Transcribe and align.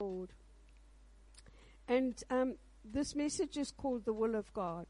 Lord. 0.00 0.28
And 1.88 2.22
um, 2.30 2.54
this 2.84 3.16
message 3.16 3.56
is 3.56 3.72
called 3.72 4.04
the 4.04 4.12
will 4.12 4.36
of 4.36 4.52
God. 4.52 4.86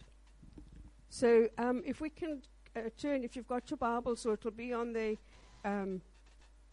So 1.08 1.48
um, 1.56 1.82
if 1.86 2.02
we 2.02 2.10
can 2.10 2.42
uh, 2.76 2.90
turn, 3.00 3.24
if 3.24 3.34
you've 3.34 3.48
got 3.48 3.70
your 3.70 3.78
Bible, 3.78 4.16
so 4.16 4.32
it'll 4.32 4.50
be 4.50 4.74
on 4.74 4.92
the 4.92 5.16
um, 5.64 6.02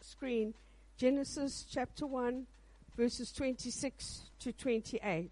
screen, 0.02 0.52
Genesis 0.98 1.64
chapter 1.66 2.06
1, 2.06 2.46
verses 2.94 3.32
26 3.32 4.24
to 4.40 4.52
28. 4.52 5.30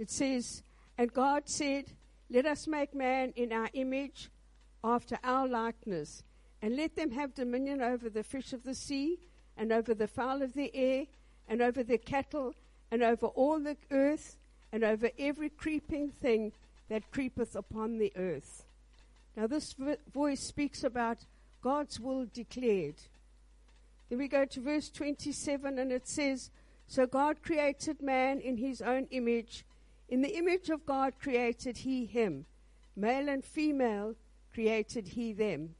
It 0.00 0.10
says, 0.10 0.64
And 0.98 1.12
God 1.12 1.44
said, 1.48 1.92
Let 2.28 2.46
us 2.46 2.66
make 2.66 2.94
man 2.94 3.32
in 3.36 3.52
our 3.52 3.68
image, 3.72 4.30
after 4.82 5.18
our 5.22 5.46
likeness, 5.46 6.22
and 6.62 6.76
let 6.76 6.96
them 6.96 7.10
have 7.12 7.34
dominion 7.34 7.80
over 7.80 8.08
the 8.08 8.22
fish 8.22 8.52
of 8.52 8.64
the 8.64 8.74
sea, 8.74 9.18
and 9.56 9.72
over 9.72 9.94
the 9.94 10.08
fowl 10.08 10.42
of 10.42 10.54
the 10.54 10.74
air, 10.74 11.06
and 11.48 11.62
over 11.62 11.82
the 11.82 11.98
cattle, 11.98 12.54
and 12.90 13.02
over 13.02 13.26
all 13.26 13.58
the 13.60 13.76
earth, 13.90 14.36
and 14.72 14.84
over 14.84 15.10
every 15.18 15.48
creeping 15.48 16.10
thing 16.10 16.52
that 16.88 17.10
creepeth 17.10 17.54
upon 17.54 17.98
the 17.98 18.12
earth. 18.16 18.64
Now, 19.36 19.46
this 19.46 19.72
vo- 19.72 19.96
voice 20.12 20.40
speaks 20.40 20.82
about 20.82 21.18
God's 21.62 22.00
will 22.00 22.26
declared. 22.26 22.96
Then 24.08 24.18
we 24.18 24.28
go 24.28 24.44
to 24.44 24.60
verse 24.60 24.88
27, 24.90 25.78
and 25.78 25.92
it 25.92 26.06
says, 26.08 26.50
So 26.86 27.06
God 27.06 27.42
created 27.42 28.00
man 28.02 28.40
in 28.40 28.56
his 28.56 28.80
own 28.80 29.06
image. 29.10 29.64
In 30.08 30.22
the 30.22 30.36
image 30.36 30.70
of 30.70 30.86
God 30.86 31.14
created 31.20 31.78
he 31.78 32.06
him. 32.06 32.46
Male 32.94 33.28
and 33.28 33.44
female 33.44 34.14
created 34.52 35.08
he 35.08 35.32
them. 35.32 35.74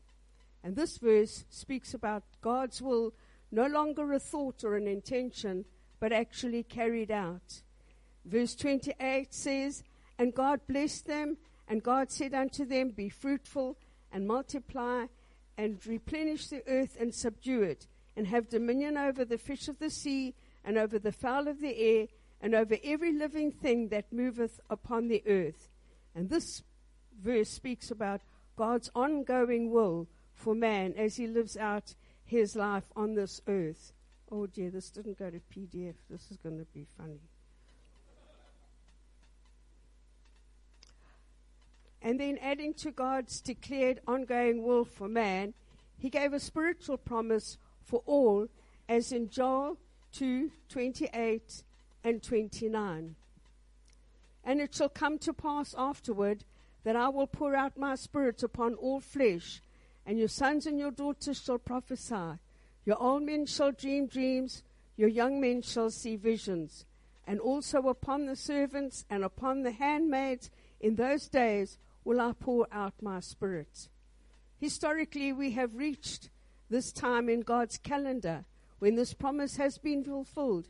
And 0.62 0.74
this 0.74 0.98
verse 0.98 1.44
speaks 1.48 1.94
about 1.94 2.24
God's 2.40 2.82
will 2.82 3.14
no 3.52 3.66
longer 3.66 4.12
a 4.12 4.18
thought 4.18 4.64
or 4.64 4.76
an 4.76 4.88
intention, 4.88 5.64
but 6.00 6.12
actually 6.12 6.62
carried 6.64 7.10
out. 7.10 7.62
Verse 8.24 8.54
28 8.56 9.32
says, 9.32 9.84
And 10.18 10.34
God 10.34 10.60
blessed 10.68 11.06
them, 11.06 11.36
and 11.68 11.82
God 11.82 12.10
said 12.10 12.34
unto 12.34 12.64
them, 12.64 12.90
Be 12.90 13.08
fruitful 13.08 13.78
and 14.12 14.26
multiply, 14.26 15.06
and 15.56 15.84
replenish 15.86 16.48
the 16.48 16.62
earth 16.66 16.96
and 17.00 17.14
subdue 17.14 17.62
it, 17.62 17.86
and 18.16 18.26
have 18.26 18.48
dominion 18.48 18.96
over 18.96 19.24
the 19.24 19.38
fish 19.38 19.68
of 19.68 19.78
the 19.78 19.90
sea, 19.90 20.34
and 20.64 20.76
over 20.76 20.98
the 20.98 21.12
fowl 21.12 21.46
of 21.46 21.60
the 21.60 21.78
air, 21.78 22.06
and 22.40 22.54
over 22.54 22.76
every 22.84 23.12
living 23.12 23.50
thing 23.50 23.88
that 23.88 24.12
moveth 24.12 24.60
upon 24.68 25.08
the 25.08 25.22
earth. 25.26 25.70
And 26.14 26.28
this 26.28 26.62
verse 27.20 27.50
speaks 27.50 27.90
about 27.90 28.20
God's 28.56 28.90
ongoing 28.94 29.70
will 29.70 30.08
for 30.34 30.54
man 30.54 30.94
as 30.96 31.16
he 31.16 31.26
lives 31.26 31.56
out 31.56 31.94
his 32.24 32.56
life 32.56 32.84
on 32.94 33.14
this 33.14 33.40
earth. 33.46 33.92
Oh 34.30 34.46
dear, 34.46 34.70
this 34.70 34.90
didn't 34.90 35.18
go 35.18 35.30
to 35.30 35.40
PDF. 35.54 35.94
This 36.10 36.30
is 36.30 36.36
going 36.36 36.58
to 36.58 36.66
be 36.74 36.86
funny. 36.98 37.20
And 42.02 42.20
then 42.20 42.38
adding 42.40 42.74
to 42.74 42.90
God's 42.90 43.40
declared 43.40 44.00
ongoing 44.06 44.62
will 44.62 44.84
for 44.84 45.08
man, 45.08 45.54
he 45.98 46.10
gave 46.10 46.32
a 46.32 46.40
spiritual 46.40 46.98
promise 46.98 47.58
for 47.82 48.02
all, 48.06 48.48
as 48.88 49.12
in 49.12 49.28
Joel 49.28 49.78
2 50.12 50.50
28 50.68 51.62
and 52.06 52.22
29. 52.22 53.16
And 54.44 54.60
it 54.60 54.72
shall 54.72 54.88
come 54.88 55.18
to 55.18 55.32
pass 55.32 55.74
afterward 55.76 56.44
that 56.84 56.94
I 56.94 57.08
will 57.08 57.26
pour 57.26 57.56
out 57.56 57.76
my 57.76 57.96
spirit 57.96 58.44
upon 58.44 58.74
all 58.74 59.00
flesh, 59.00 59.60
and 60.06 60.16
your 60.16 60.28
sons 60.28 60.66
and 60.66 60.78
your 60.78 60.92
daughters 60.92 61.42
shall 61.42 61.58
prophesy. 61.58 62.38
Your 62.84 63.02
old 63.02 63.24
men 63.24 63.44
shall 63.44 63.72
dream 63.72 64.06
dreams, 64.06 64.62
your 64.96 65.08
young 65.08 65.40
men 65.40 65.62
shall 65.62 65.90
see 65.90 66.14
visions. 66.14 66.86
And 67.26 67.40
also 67.40 67.88
upon 67.88 68.26
the 68.26 68.36
servants 68.36 69.04
and 69.10 69.24
upon 69.24 69.62
the 69.62 69.72
handmaids 69.72 70.48
in 70.80 70.94
those 70.94 71.26
days 71.26 71.76
will 72.04 72.20
I 72.20 72.34
pour 72.38 72.68
out 72.70 72.94
my 73.02 73.18
spirit. 73.18 73.88
Historically, 74.60 75.32
we 75.32 75.50
have 75.52 75.74
reached 75.74 76.30
this 76.70 76.92
time 76.92 77.28
in 77.28 77.40
God's 77.40 77.78
calendar 77.78 78.44
when 78.78 78.94
this 78.94 79.12
promise 79.12 79.56
has 79.56 79.76
been 79.76 80.04
fulfilled 80.04 80.68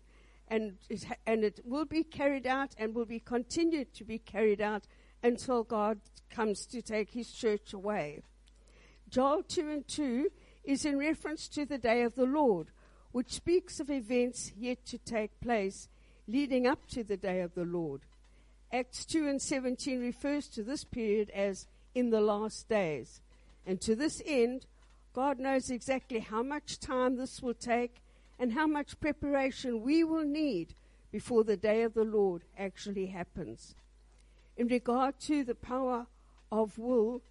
and 0.48 0.76
it, 0.88 1.04
and 1.26 1.44
it 1.44 1.60
will 1.64 1.84
be 1.84 2.04
carried 2.04 2.46
out 2.46 2.74
and 2.78 2.94
will 2.94 3.06
be 3.06 3.20
continued 3.20 3.92
to 3.94 4.04
be 4.04 4.18
carried 4.18 4.60
out 4.60 4.86
until 5.22 5.64
God 5.64 6.00
comes 6.30 6.66
to 6.66 6.82
take 6.82 7.10
his 7.10 7.32
church 7.32 7.72
away. 7.72 8.22
Joel 9.08 9.42
2 9.42 9.68
and 9.68 9.88
2 9.88 10.30
is 10.64 10.84
in 10.84 10.98
reference 10.98 11.48
to 11.48 11.64
the 11.64 11.78
day 11.78 12.02
of 12.02 12.14
the 12.14 12.26
Lord, 12.26 12.68
which 13.12 13.32
speaks 13.32 13.80
of 13.80 13.90
events 13.90 14.52
yet 14.56 14.84
to 14.86 14.98
take 14.98 15.40
place 15.40 15.88
leading 16.28 16.66
up 16.66 16.86
to 16.88 17.04
the 17.04 17.16
day 17.16 17.40
of 17.40 17.54
the 17.54 17.64
Lord. 17.64 18.02
Acts 18.72 19.04
2 19.04 19.28
and 19.28 19.40
17 19.40 20.00
refers 20.00 20.48
to 20.48 20.62
this 20.62 20.84
period 20.84 21.30
as 21.30 21.66
in 21.94 22.10
the 22.10 22.20
last 22.20 22.68
days. 22.68 23.20
And 23.64 23.80
to 23.80 23.94
this 23.94 24.20
end, 24.26 24.66
God 25.12 25.38
knows 25.38 25.70
exactly 25.70 26.18
how 26.18 26.42
much 26.42 26.78
time 26.78 27.16
this 27.16 27.40
will 27.40 27.54
take 27.54 28.02
and 28.38 28.52
how 28.52 28.66
much 28.66 29.00
preparation 29.00 29.82
we 29.82 30.04
will 30.04 30.24
need 30.24 30.74
before 31.10 31.44
the 31.44 31.56
day 31.56 31.82
of 31.82 31.94
the 31.94 32.04
Lord 32.04 32.42
actually 32.58 33.06
happens. 33.06 33.74
In 34.56 34.69
regard 34.69 35.19
to 35.20 35.44
the 35.44 35.54
power 35.54 36.06
of 36.50 36.78
will, 36.78 37.22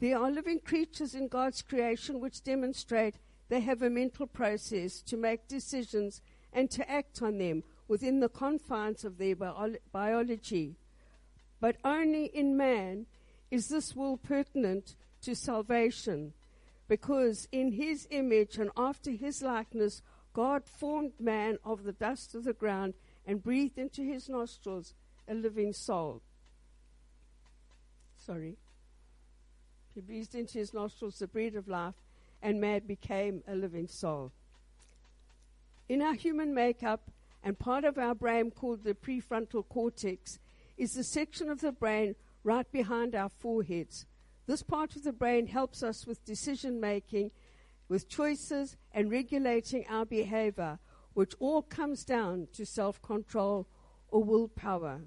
there 0.00 0.18
are 0.18 0.30
living 0.30 0.60
creatures 0.60 1.14
in 1.14 1.28
God's 1.28 1.62
creation 1.62 2.20
which 2.20 2.42
demonstrate 2.42 3.16
they 3.48 3.60
have 3.60 3.82
a 3.82 3.90
mental 3.90 4.26
process 4.26 5.00
to 5.02 5.16
make 5.16 5.48
decisions 5.48 6.20
and 6.52 6.70
to 6.70 6.88
act 6.90 7.22
on 7.22 7.38
them 7.38 7.62
within 7.88 8.20
the 8.20 8.28
confines 8.28 9.04
of 9.04 9.18
their 9.18 9.36
bio- 9.36 9.76
biology. 9.92 10.76
But 11.60 11.76
only 11.84 12.26
in 12.26 12.56
man 12.56 13.06
is 13.50 13.68
this 13.68 13.94
will 13.94 14.16
pertinent 14.16 14.96
to 15.22 15.34
salvation, 15.34 16.32
because 16.88 17.48
in 17.52 17.72
his 17.72 18.06
image 18.10 18.58
and 18.58 18.70
after 18.76 19.10
his 19.10 19.42
likeness, 19.42 20.02
God 20.34 20.64
formed 20.66 21.12
man 21.18 21.58
of 21.64 21.84
the 21.84 21.92
dust 21.92 22.34
of 22.34 22.44
the 22.44 22.52
ground 22.52 22.94
and 23.24 23.42
breathed 23.42 23.78
into 23.78 24.02
his 24.02 24.28
nostrils 24.28 24.92
a 25.26 25.32
living 25.32 25.72
soul. 25.72 26.20
Sorry. 28.16 28.58
He 29.94 30.00
breathed 30.00 30.34
into 30.34 30.58
his 30.58 30.74
nostrils 30.74 31.18
the 31.18 31.28
breath 31.28 31.54
of 31.54 31.68
life, 31.68 31.94
and 32.42 32.60
man 32.60 32.82
became 32.86 33.42
a 33.46 33.54
living 33.54 33.86
soul. 33.86 34.32
In 35.88 36.02
our 36.02 36.14
human 36.14 36.52
makeup, 36.52 37.10
and 37.42 37.58
part 37.58 37.84
of 37.84 37.96
our 37.96 38.14
brain 38.14 38.50
called 38.50 38.82
the 38.82 38.94
prefrontal 38.94 39.68
cortex, 39.68 40.38
is 40.76 40.94
the 40.94 41.04
section 41.04 41.48
of 41.48 41.60
the 41.60 41.72
brain 41.72 42.16
right 42.42 42.70
behind 42.72 43.14
our 43.14 43.28
foreheads. 43.28 44.06
This 44.46 44.62
part 44.62 44.96
of 44.96 45.04
the 45.04 45.12
brain 45.12 45.46
helps 45.46 45.82
us 45.82 46.06
with 46.06 46.24
decision 46.24 46.80
making, 46.80 47.30
with 47.88 48.08
choices, 48.08 48.76
and 48.92 49.10
regulating 49.10 49.84
our 49.88 50.06
behavior, 50.06 50.78
which 51.12 51.34
all 51.38 51.62
comes 51.62 52.04
down 52.04 52.48
to 52.52 52.64
self 52.64 53.00
control 53.02 53.66
or 54.08 54.22
willpower. 54.22 55.02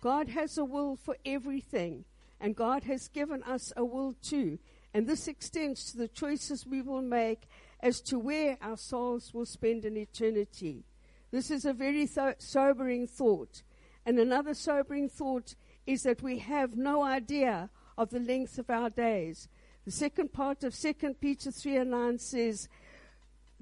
God 0.00 0.28
has 0.28 0.56
a 0.56 0.64
will 0.64 0.96
for 0.96 1.16
everything, 1.24 2.04
and 2.40 2.56
God 2.56 2.84
has 2.84 3.08
given 3.08 3.42
us 3.42 3.72
a 3.76 3.84
will 3.84 4.14
too. 4.22 4.58
And 4.94 5.06
this 5.06 5.28
extends 5.28 5.90
to 5.90 5.98
the 5.98 6.08
choices 6.08 6.66
we 6.66 6.82
will 6.82 7.02
make 7.02 7.42
as 7.80 8.00
to 8.02 8.18
where 8.18 8.58
our 8.60 8.76
souls 8.76 9.32
will 9.32 9.46
spend 9.46 9.84
an 9.84 9.96
eternity. 9.96 10.84
This 11.30 11.50
is 11.50 11.64
a 11.64 11.72
very 11.72 12.06
th- 12.06 12.36
sobering 12.38 13.06
thought. 13.06 13.62
And 14.04 14.18
another 14.18 14.54
sobering 14.54 15.08
thought 15.08 15.54
is 15.86 16.02
that 16.02 16.22
we 16.22 16.38
have 16.38 16.76
no 16.76 17.02
idea 17.04 17.70
of 17.96 18.10
the 18.10 18.18
length 18.18 18.58
of 18.58 18.70
our 18.70 18.90
days. 18.90 19.48
The 19.84 19.90
second 19.90 20.32
part 20.32 20.62
of 20.64 20.78
2 20.78 20.94
Peter 21.20 21.50
3 21.50 21.76
and 21.76 21.90
9 21.90 22.18
says, 22.18 22.68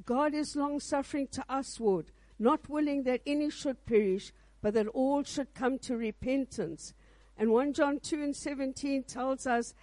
God 0.04 0.34
is 0.34 0.56
long 0.56 0.80
suffering 0.80 1.28
to 1.28 1.44
usward, 1.48 2.10
not 2.38 2.68
willing 2.68 3.04
that 3.04 3.20
any 3.26 3.50
should 3.50 3.84
perish, 3.86 4.32
but 4.60 4.74
that 4.74 4.88
all 4.88 5.22
should 5.22 5.54
come 5.54 5.78
to 5.80 5.96
repentance. 5.96 6.94
And 7.36 7.50
1 7.50 7.72
John 7.72 8.00
2 8.00 8.22
and 8.22 8.36
17 8.36 9.04
tells 9.04 9.46
us 9.46 9.74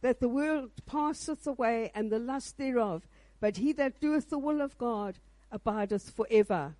that 0.00 0.20
the 0.20 0.28
world 0.28 0.70
passeth 0.86 1.46
away 1.46 1.90
and 1.94 2.10
the 2.10 2.18
lust 2.18 2.58
thereof, 2.58 3.06
but 3.40 3.58
he 3.58 3.72
that 3.74 4.00
doeth 4.00 4.30
the 4.30 4.38
will 4.38 4.60
of 4.60 4.78
God 4.78 5.18
abideth 5.50 6.10
forever. 6.10 6.74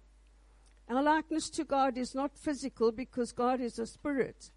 Our 0.88 1.03
likeness 1.03 1.49
to 1.50 1.65
God 1.65 1.97
is 1.97 2.15
not 2.15 2.37
physical 2.37 2.93
because 2.93 3.32
God 3.32 3.61
is 3.61 3.79
a 3.79 3.87
spirit. 3.87 4.50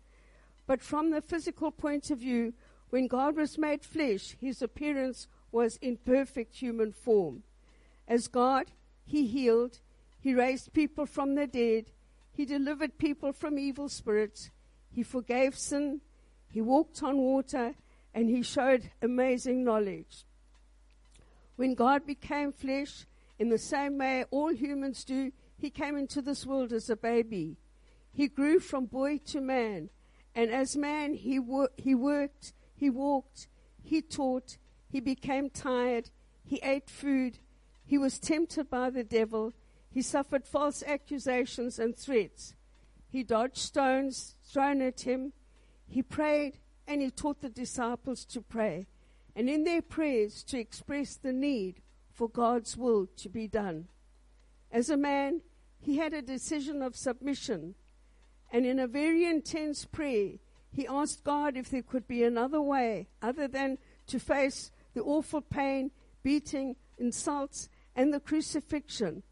But 0.68 0.81
from 0.81 1.12
the 1.12 1.22
physical 1.22 1.72
point 1.72 2.10
of 2.10 2.19
view, 2.19 2.54
when 2.90 3.08
God 3.08 3.36
was 3.36 3.58
made 3.58 3.84
flesh, 3.84 4.36
his 4.40 4.62
appearance 4.62 5.28
was 5.52 5.78
in 5.78 5.98
perfect 5.98 6.56
human 6.56 6.92
form. 6.92 7.44
As 8.08 8.28
God, 8.28 8.72
he 9.06 9.28
healed, 9.28 9.80
he 10.20 10.34
raised 10.34 10.74
people 10.74 11.06
from 11.06 11.36
the 11.36 11.48
dead, 11.48 11.86
he 12.32 12.46
delivered 12.46 12.98
people 12.98 13.32
from 13.32 13.58
evil 13.58 13.90
spirits, 13.90 14.52
he 14.92 15.04
forgave 15.04 15.58
sin, 15.58 16.02
he 16.50 16.62
walked 16.62 17.02
on 17.04 17.18
water, 17.18 17.76
and 18.14 18.30
he 18.30 18.42
showed 18.42 18.92
amazing 19.02 19.64
knowledge. 19.64 20.26
When 21.56 21.74
God 21.74 22.06
became 22.06 22.52
flesh, 22.52 23.06
in 23.38 23.50
the 23.50 23.58
same 23.58 23.98
way 23.98 24.26
all 24.32 24.54
humans 24.54 25.04
do, 25.04 25.32
he 25.58 25.70
came 25.70 25.98
into 25.98 26.22
this 26.22 26.46
world 26.46 26.72
as 26.72 26.90
a 26.90 26.96
baby. 26.96 27.58
He 28.14 28.28
grew 28.28 28.60
from 28.60 28.86
boy 28.86 29.20
to 29.28 29.42
man, 29.42 29.90
and 30.34 30.50
as 30.50 30.78
man 30.78 31.14
he, 31.14 31.40
he 31.78 31.96
worked, 31.96 32.54
he 32.86 32.90
walked, 32.92 33.48
he 33.82 34.00
taught, 34.00 34.58
he 34.88 35.00
became 35.00 35.50
tired, 35.50 36.12
he 36.44 36.60
ate 36.62 36.88
food, 36.88 37.40
he 37.84 37.98
was 37.98 38.20
tempted 38.20 38.70
by 38.70 38.92
the 38.92 39.04
devil, 39.04 39.54
he 39.90 40.04
suffered 40.04 40.46
false 40.46 40.84
accusations 40.86 41.80
and 41.80 41.98
threats. 41.98 42.54
He 43.10 43.24
dodged 43.24 43.58
stones 43.58 44.36
thrown 44.44 44.84
at 44.84 45.02
him, 45.02 45.34
he 45.88 46.04
prayed, 46.04 46.60
and 46.88 47.02
he 47.02 47.10
taught 47.10 47.42
the 47.42 47.50
disciples 47.50 48.24
to 48.26 48.40
pray, 48.40 48.86
and 49.36 49.50
in 49.50 49.64
their 49.64 49.82
prayers 49.82 50.44
to 50.44 50.60
express 50.60 51.16
the 51.16 51.34
need 51.34 51.82
for 52.14 52.30
God's 52.30 52.78
will 52.78 53.08
to 53.18 53.30
be 53.30 53.48
done. 53.48 53.88
As 54.72 54.92
a 54.92 54.98
man, 54.98 55.42
he 55.80 55.98
had 55.98 56.14
a 56.14 56.22
decision 56.22 56.84
of 56.84 56.96
submission, 56.96 57.74
and 58.52 58.64
in 58.64 58.78
a 58.78 58.86
very 58.86 59.26
intense 59.26 59.86
prayer, 59.86 60.34
he 60.75 60.86
asked 60.88 61.24
God 61.24 61.56
if 61.56 61.69
there 61.69 61.81
could 61.81 62.06
be 62.06 62.24
another 62.24 62.62
way 62.62 63.07
other 63.22 63.48
than 63.48 63.77
to 64.07 64.19
face 64.19 64.72
the 64.94 65.01
awful 65.01 65.39
pain, 65.39 65.89
beating, 66.22 66.75
insults, 66.98 67.69
and 67.95 68.13
the 68.13 68.19
crucifixion. 68.19 69.24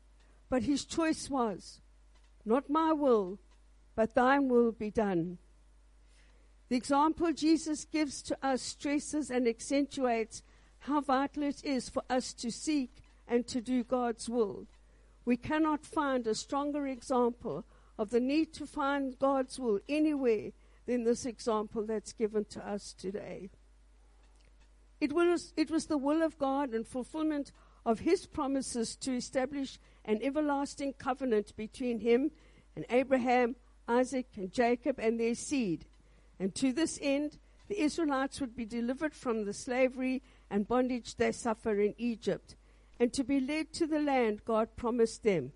But 0.49 0.63
his 0.63 0.85
choice 0.85 1.29
was, 1.29 1.81
Not 2.45 2.69
my 2.69 2.93
will, 2.93 3.39
but 3.93 4.15
thine 4.15 4.47
will 4.47 4.71
be 4.71 4.89
done. 4.89 5.37
The 6.69 6.77
example 6.77 7.33
Jesus 7.33 7.83
gives 7.83 8.21
to 8.23 8.37
us 8.41 8.61
stresses 8.61 9.29
and 9.29 9.45
accentuates 9.45 10.43
how 10.79 11.01
vital 11.01 11.43
it 11.43 11.61
is 11.65 11.89
for 11.89 12.03
us 12.09 12.31
to 12.35 12.51
seek 12.51 13.01
and 13.27 13.45
to 13.47 13.59
do 13.59 13.83
God's 13.83 14.29
will. 14.29 14.65
We 15.25 15.35
cannot 15.35 15.85
find 15.85 16.25
a 16.25 16.35
stronger 16.35 16.87
example 16.87 17.65
of 17.99 18.11
the 18.11 18.21
need 18.21 18.53
to 18.53 18.65
find 18.65 19.19
God's 19.19 19.59
will 19.59 19.81
anywhere 19.89 20.51
than 20.85 21.03
this 21.03 21.25
example 21.25 21.85
that's 21.85 22.13
given 22.13 22.45
to 22.45 22.67
us 22.67 22.93
today. 22.93 23.49
It 24.99 25.13
was, 25.13 25.53
it 25.57 25.69
was 25.69 25.87
the 25.87 25.97
will 25.97 26.21
of 26.21 26.37
God 26.37 26.69
and 26.73 26.87
fulfillment 26.87 27.51
of 27.85 27.99
His 27.99 28.25
promises 28.25 28.95
to 28.97 29.15
establish 29.15 29.79
an 30.05 30.19
everlasting 30.21 30.93
covenant 30.93 31.55
between 31.55 31.99
Him 31.99 32.31
and 32.75 32.85
Abraham, 32.89 33.55
Isaac, 33.87 34.27
and 34.35 34.51
Jacob 34.51 34.99
and 34.99 35.19
their 35.19 35.35
seed. 35.35 35.85
And 36.39 36.55
to 36.55 36.71
this 36.71 36.99
end, 37.01 37.37
the 37.67 37.81
Israelites 37.81 38.39
would 38.41 38.55
be 38.55 38.65
delivered 38.65 39.13
from 39.13 39.45
the 39.45 39.53
slavery 39.53 40.21
and 40.49 40.67
bondage 40.67 41.15
they 41.15 41.31
suffer 41.31 41.79
in 41.79 41.95
Egypt, 41.97 42.55
and 42.99 43.11
to 43.13 43.23
be 43.23 43.39
led 43.39 43.73
to 43.73 43.87
the 43.87 43.99
land 43.99 44.45
God 44.45 44.75
promised 44.75 45.23
them. 45.23 45.51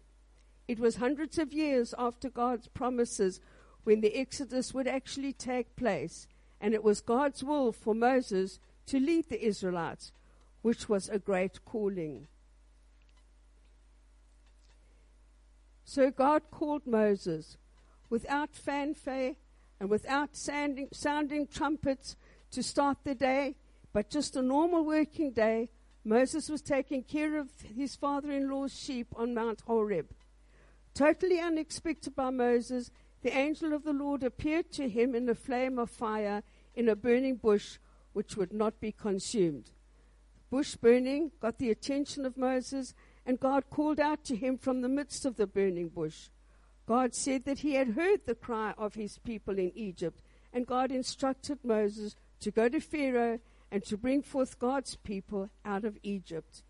It 0.68 0.80
was 0.80 0.98
hundreds 0.98 1.38
of 1.38 1.54
years 1.54 1.94
after 1.98 2.30
God's 2.30 2.68
promises 2.68 3.40
when 3.88 4.02
the 4.02 4.18
Exodus 4.18 4.74
would 4.74 4.86
actually 4.86 5.32
take 5.32 5.74
place, 5.78 6.28
and 6.60 6.74
it 6.74 6.84
was 6.84 7.00
God's 7.00 7.42
will 7.42 7.72
for 7.72 7.96
Moses 7.96 8.60
to 8.86 9.00
lead 9.00 9.30
the 9.30 9.42
Israelites, 9.42 10.12
which 10.62 10.90
was 10.90 11.08
a 11.08 11.18
great 11.18 11.64
calling. 11.64 12.28
So 15.86 16.12
God 16.12 16.42
called 16.52 16.86
Moses 16.86 17.56
without 18.10 18.54
fanfare 18.54 19.36
and 19.80 19.90
without 19.90 20.36
sounding, 20.36 20.90
sounding 20.92 21.48
trumpets 21.48 22.18
to 22.52 22.62
start 22.62 22.98
the 23.06 23.16
day, 23.16 23.56
but 23.94 24.10
just 24.10 24.36
a 24.36 24.42
normal 24.42 24.84
working 24.84 25.32
day. 25.32 25.70
Moses 26.04 26.50
was 26.50 26.62
taking 26.62 27.04
care 27.04 27.38
of 27.40 27.48
his 27.74 27.96
father 27.96 28.34
in 28.34 28.50
law's 28.50 28.78
sheep 28.78 29.08
on 29.16 29.34
Mount 29.34 29.62
Horeb. 29.62 30.08
Totally 30.94 31.40
unexpected 31.40 32.18
by 32.18 32.32
Moses, 32.32 32.92
the 33.22 33.36
angel 33.36 33.74
of 33.74 33.84
the 33.84 33.94
Lord 33.94 34.24
appeared 34.24 34.72
to 34.74 34.88
him 34.88 35.16
in 35.16 35.28
a 35.28 35.36
flame 35.36 35.80
of 35.80 35.90
fire 35.90 36.44
in 36.76 36.88
a 36.88 36.96
burning 36.96 37.36
bush 37.36 37.78
which 38.14 38.38
would 38.38 38.54
not 38.54 38.80
be 38.80 38.92
consumed. 38.92 39.72
Bush 40.50 40.76
burning 40.76 41.32
got 41.42 41.58
the 41.58 41.70
attention 41.70 42.26
of 42.26 42.38
Moses, 42.38 42.94
and 43.26 43.40
God 43.40 43.70
called 43.70 44.00
out 44.00 44.24
to 44.26 44.36
him 44.36 44.58
from 44.58 44.82
the 44.82 44.90
midst 44.90 45.26
of 45.26 45.36
the 45.36 45.48
burning 45.48 45.90
bush. 45.90 46.30
God 46.86 47.14
said 47.14 47.44
that 47.46 47.60
he 47.60 47.74
had 47.74 47.90
heard 47.90 48.26
the 48.26 48.36
cry 48.36 48.74
of 48.78 48.96
his 48.96 49.18
people 49.18 49.60
in 49.60 49.72
Egypt, 49.76 50.22
and 50.54 50.66
God 50.66 50.92
instructed 50.92 51.60
Moses 51.64 52.16
to 52.40 52.50
go 52.50 52.70
to 52.70 52.80
Pharaoh 52.80 53.40
and 53.72 53.84
to 53.86 53.98
bring 53.98 54.22
forth 54.22 54.58
God's 54.58 54.96
people 54.96 55.50
out 55.66 55.84
of 55.84 55.98
Egypt. 56.02 56.64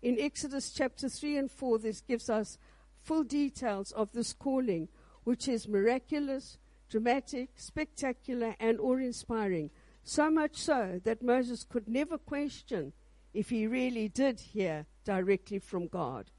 In 0.00 0.18
Exodus 0.18 0.70
chapter 0.70 1.08
3 1.08 1.36
and 1.36 1.50
4, 1.50 1.78
this 1.78 2.00
gives 2.00 2.30
us 2.30 2.56
full 3.02 3.24
details 3.24 3.92
of 3.92 4.12
this 4.12 4.32
calling, 4.32 4.88
which 5.28 5.46
is 5.46 5.68
miraculous, 5.68 6.56
dramatic, 6.88 7.50
spectacular, 7.54 8.56
and 8.58 8.80
awe 8.80 8.96
inspiring. 8.96 9.68
So 10.02 10.30
much 10.30 10.56
so 10.56 11.02
that 11.04 11.22
Moses 11.22 11.66
could 11.68 11.86
never 11.86 12.16
question 12.16 12.94
if 13.34 13.50
he 13.50 13.66
really 13.66 14.08
did 14.08 14.40
hear 14.40 14.86
directly 15.04 15.58
from 15.58 15.86
God. 15.86 16.30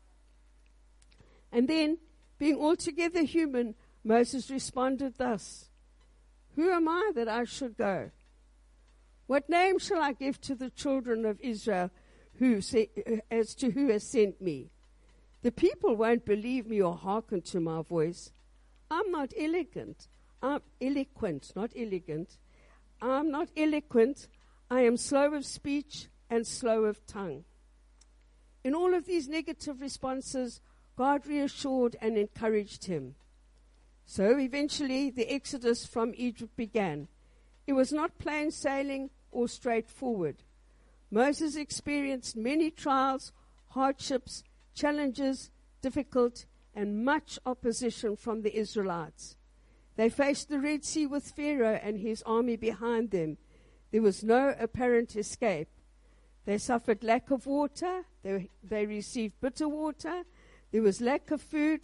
And 1.51 1.67
then 1.67 1.99
being 2.39 2.59
altogether 2.59 3.21
human, 3.21 3.75
Moses 4.03 4.49
responded 4.49 5.19
thus 5.19 5.69
Who 6.55 6.71
am 6.71 6.87
I 6.87 7.11
that 7.13 7.27
I 7.27 7.43
should 7.43 7.77
go? 7.77 8.09
What 9.27 9.51
name 9.51 9.77
shall 9.77 10.01
I 10.01 10.13
give 10.13 10.41
to 10.41 10.55
the 10.55 10.71
children 10.71 11.25
of 11.25 11.39
Israel 11.41 11.91
who 12.39 12.59
say, 12.59 12.89
as 13.29 13.53
to 13.53 13.69
who 13.69 13.89
has 13.89 14.01
sent 14.01 14.41
me? 14.41 14.71
The 15.43 15.51
people 15.51 15.95
won't 15.95 16.25
believe 16.25 16.65
me 16.65 16.81
or 16.81 16.95
hearken 16.95 17.43
to 17.43 17.59
my 17.59 17.83
voice. 17.83 18.31
I'm 18.91 19.11
not 19.11 19.33
elegant. 19.37 20.07
I'm 20.41 20.61
eloquent, 20.81 21.51
not 21.55 21.71
elegant. 21.75 22.37
I'm 23.01 23.29
not 23.31 23.49
eloquent. 23.55 24.27
I 24.69 24.81
am 24.81 24.97
slow 24.97 25.33
of 25.33 25.45
speech 25.45 26.07
and 26.29 26.45
slow 26.45 26.85
of 26.85 27.05
tongue. 27.05 27.43
In 28.63 28.73
all 28.73 28.93
of 28.93 29.05
these 29.05 29.27
negative 29.27 29.81
responses, 29.81 30.61
God 30.95 31.25
reassured 31.25 31.95
and 32.01 32.17
encouraged 32.17 32.85
him. 32.85 33.15
So 34.05 34.37
eventually, 34.37 35.09
the 35.11 35.31
exodus 35.31 35.85
from 35.85 36.13
Egypt 36.17 36.55
began. 36.55 37.07
It 37.67 37.73
was 37.73 37.91
not 37.91 38.17
plain 38.17 38.51
sailing 38.51 39.11
or 39.31 39.47
straightforward. 39.47 40.43
Moses 41.11 41.55
experienced 41.55 42.35
many 42.35 42.71
trials, 42.71 43.31
hardships, 43.69 44.43
challenges, 44.73 45.51
difficult, 45.81 46.45
and 46.79 47.03
much 47.03 47.37
opposition 47.45 48.15
from 48.15 48.41
the 48.41 48.55
Israelites. 48.55 49.35
They 49.97 50.07
faced 50.07 50.47
the 50.47 50.61
Red 50.61 50.85
Sea 50.85 51.07
with 51.07 51.29
Pharaoh 51.29 51.77
and 51.83 51.99
his 51.99 52.21
army 52.21 52.55
behind 52.55 53.11
them. 53.11 53.37
There 53.91 54.01
was 54.01 54.23
no 54.23 54.55
apparent 54.57 55.17
escape. 55.17 55.67
They 56.45 56.57
suffered 56.57 57.03
lack 57.03 57.31
of 57.31 57.45
water, 57.45 58.05
they, 58.23 58.49
they 58.63 58.85
received 58.85 59.41
bitter 59.41 59.67
water, 59.67 60.23
there 60.71 60.81
was 60.81 61.01
lack 61.01 61.31
of 61.31 61.41
food. 61.41 61.81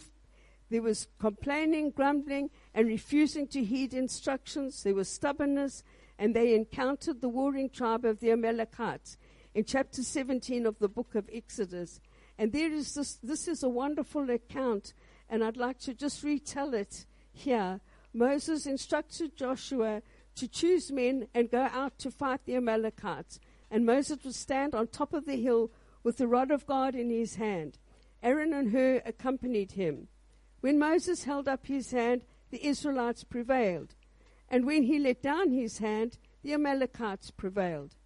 There 0.70 0.82
was 0.82 1.06
complaining, 1.20 1.90
grumbling, 1.90 2.50
and 2.74 2.88
refusing 2.88 3.46
to 3.48 3.62
heed 3.62 3.94
instructions. 3.94 4.82
There 4.82 4.96
was 4.96 5.08
stubbornness, 5.08 5.84
and 6.18 6.34
they 6.34 6.54
encountered 6.54 7.20
the 7.20 7.28
warring 7.28 7.70
tribe 7.70 8.04
of 8.04 8.18
the 8.18 8.32
Amalekites 8.32 9.16
in 9.54 9.64
chapter 9.64 10.02
17 10.02 10.66
of 10.66 10.78
the 10.80 10.88
book 10.88 11.14
of 11.14 11.28
Exodus. 11.32 12.00
And 12.38 12.52
there 12.52 12.72
is 12.72 12.94
this, 12.94 13.14
this 13.22 13.48
is 13.48 13.62
a 13.62 13.68
wonderful 13.68 14.30
account, 14.30 14.92
and 15.28 15.42
I'd 15.42 15.56
like 15.56 15.78
to 15.80 15.94
just 15.94 16.22
retell 16.22 16.74
it 16.74 17.06
here. 17.32 17.80
Moses 18.12 18.66
instructed 18.66 19.36
Joshua 19.36 20.02
to 20.36 20.48
choose 20.48 20.92
men 20.92 21.28
and 21.34 21.50
go 21.50 21.68
out 21.72 21.98
to 21.98 22.10
fight 22.10 22.40
the 22.44 22.56
Amalekites. 22.56 23.40
And 23.70 23.84
Moses 23.84 24.18
would 24.24 24.34
stand 24.34 24.74
on 24.74 24.86
top 24.88 25.12
of 25.12 25.26
the 25.26 25.36
hill 25.36 25.70
with 26.02 26.18
the 26.18 26.28
rod 26.28 26.50
of 26.50 26.66
God 26.66 26.94
in 26.94 27.10
his 27.10 27.36
hand. 27.36 27.78
Aaron 28.22 28.52
and 28.52 28.70
Hur 28.70 29.02
accompanied 29.04 29.72
him. 29.72 30.08
When 30.60 30.78
Moses 30.78 31.24
held 31.24 31.48
up 31.48 31.66
his 31.66 31.90
hand, 31.90 32.22
the 32.50 32.64
Israelites 32.64 33.24
prevailed. 33.24 33.94
And 34.48 34.64
when 34.64 34.84
he 34.84 34.98
let 34.98 35.22
down 35.22 35.50
his 35.50 35.78
hand, 35.78 36.18
the 36.42 36.54
Amalekites 36.54 37.30
prevailed. 37.30 37.96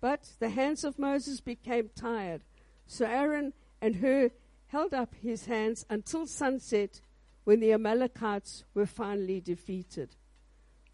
But 0.00 0.32
the 0.38 0.50
hands 0.50 0.84
of 0.84 0.98
Moses 0.98 1.40
became 1.40 1.90
tired. 1.94 2.42
So 2.86 3.06
Aaron 3.06 3.52
and 3.84 3.96
Hur 3.96 4.30
held 4.68 4.94
up 4.94 5.14
his 5.20 5.44
hands 5.44 5.84
until 5.90 6.26
sunset 6.26 7.02
when 7.44 7.60
the 7.60 7.74
Amalekites 7.74 8.64
were 8.72 8.86
finally 8.86 9.42
defeated. 9.42 10.16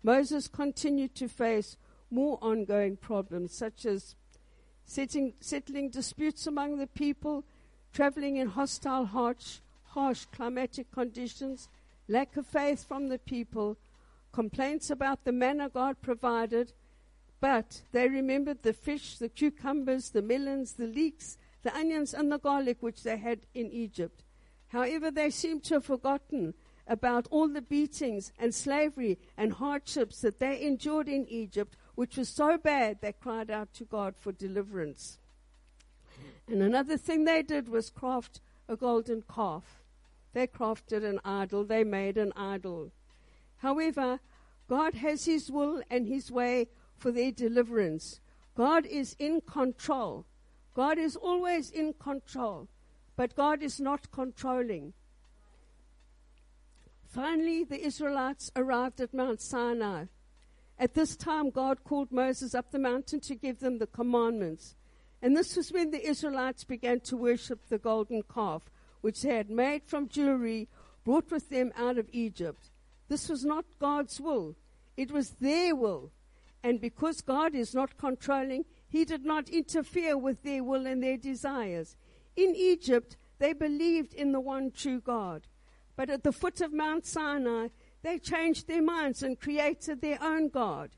Moses 0.02 0.48
continued 0.48 1.14
to 1.14 1.28
face 1.28 1.76
more 2.10 2.36
ongoing 2.42 2.96
problems, 2.96 3.54
such 3.54 3.86
as 3.86 4.16
setting, 4.86 5.34
settling 5.40 5.90
disputes 5.90 6.48
among 6.48 6.78
the 6.78 6.88
people 6.88 7.44
traveling 7.92 8.38
in 8.38 8.48
hostile, 8.48 9.06
harsh, 9.06 9.60
harsh 9.84 10.24
climatic 10.32 10.90
conditions, 10.90 11.68
lack 12.08 12.36
of 12.36 12.44
faith 12.44 12.84
from 12.88 13.06
the 13.06 13.20
people, 13.20 13.76
complaints 14.32 14.90
about 14.90 15.22
the 15.22 15.32
manna 15.32 15.68
God 15.68 16.02
provided, 16.02 16.72
But 17.38 17.82
they 17.92 18.08
remembered 18.08 18.62
the 18.62 18.72
fish, 18.72 19.16
the 19.16 19.28
cucumbers, 19.28 20.10
the 20.10 20.22
melons, 20.22 20.72
the 20.72 20.88
leeks, 20.88 21.38
the 21.62 21.76
onions, 21.76 22.14
and 22.14 22.30
the 22.30 22.38
garlic 22.38 22.78
which 22.80 23.02
they 23.02 23.16
had 23.16 23.40
in 23.54 23.70
Egypt. 23.70 24.24
However, 24.68 25.10
they 25.10 25.30
seem 25.30 25.60
to 25.62 25.74
have 25.74 25.84
forgotten 25.84 26.54
about 26.86 27.26
all 27.30 27.48
the 27.48 27.62
beatings 27.62 28.32
and 28.38 28.54
slavery 28.54 29.18
and 29.36 29.52
hardships 29.52 30.20
that 30.20 30.38
they 30.38 30.60
endured 30.62 31.08
in 31.08 31.26
Egypt, 31.28 31.76
which 31.94 32.16
was 32.16 32.28
so 32.28 32.58
bad 32.58 33.00
they 33.00 33.12
cried 33.12 33.50
out 33.50 33.72
to 33.74 33.84
God 33.84 34.16
for 34.16 34.32
deliverance. 34.32 35.18
And 36.48 36.62
another 36.62 36.96
thing 36.96 37.24
they 37.24 37.42
did 37.42 37.68
was 37.68 37.90
craft 37.90 38.40
a 38.68 38.76
golden 38.76 39.22
calf. 39.22 39.82
They 40.32 40.46
crafted 40.46 41.04
an 41.04 41.20
idol, 41.24 41.64
they 41.64 41.84
made 41.84 42.16
an 42.16 42.32
idol. 42.36 42.92
However, 43.58 44.20
God 44.68 44.94
has 44.94 45.24
His 45.24 45.50
will 45.50 45.82
and 45.90 46.06
His 46.06 46.30
way 46.30 46.68
for 46.96 47.10
their 47.10 47.32
deliverance. 47.32 48.20
God 48.54 48.86
is 48.86 49.16
in 49.18 49.40
control. 49.40 50.26
God 50.74 50.98
is 50.98 51.16
always 51.16 51.70
in 51.70 51.94
control, 51.94 52.68
but 53.16 53.36
God 53.36 53.62
is 53.62 53.80
not 53.80 54.10
controlling. 54.10 54.92
Finally, 57.08 57.64
the 57.64 57.84
Israelites 57.84 58.52
arrived 58.54 59.00
at 59.00 59.12
Mount 59.12 59.40
Sinai. 59.40 60.04
At 60.78 60.94
this 60.94 61.16
time, 61.16 61.50
God 61.50 61.82
called 61.84 62.12
Moses 62.12 62.54
up 62.54 62.70
the 62.70 62.78
mountain 62.78 63.20
to 63.20 63.34
give 63.34 63.58
them 63.58 63.78
the 63.78 63.86
commandments. 63.86 64.76
And 65.20 65.36
this 65.36 65.56
was 65.56 65.72
when 65.72 65.90
the 65.90 66.08
Israelites 66.08 66.64
began 66.64 67.00
to 67.00 67.16
worship 67.16 67.66
the 67.68 67.78
golden 67.78 68.22
calf, 68.22 68.62
which 69.00 69.22
they 69.22 69.36
had 69.36 69.50
made 69.50 69.82
from 69.84 70.08
jewelry 70.08 70.68
brought 71.04 71.30
with 71.30 71.50
them 71.50 71.72
out 71.76 71.98
of 71.98 72.08
Egypt. 72.12 72.70
This 73.08 73.28
was 73.28 73.44
not 73.44 73.64
God's 73.78 74.20
will, 74.20 74.56
it 74.96 75.10
was 75.10 75.30
their 75.40 75.74
will. 75.74 76.12
And 76.62 76.80
because 76.80 77.22
God 77.22 77.54
is 77.54 77.74
not 77.74 77.96
controlling, 77.96 78.64
He 78.90 79.04
did 79.04 79.24
not 79.24 79.48
interfere 79.48 80.18
with 80.18 80.42
their 80.42 80.64
will 80.64 80.84
and 80.84 81.00
their 81.00 81.16
desires. 81.16 81.96
In 82.34 82.54
Egypt, 82.56 83.16
they 83.38 83.52
believed 83.52 84.12
in 84.12 84.32
the 84.32 84.40
one 84.40 84.72
true 84.72 85.00
God. 85.00 85.46
But 85.94 86.10
at 86.10 86.24
the 86.24 86.32
foot 86.32 86.60
of 86.60 86.72
Mount 86.72 87.06
Sinai, 87.06 87.68
they 88.02 88.18
changed 88.18 88.66
their 88.66 88.82
minds 88.82 89.22
and 89.22 89.40
created 89.40 90.00
their 90.00 90.18
own 90.20 90.48
God. 90.48 90.90